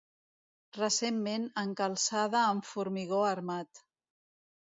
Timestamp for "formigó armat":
2.71-3.85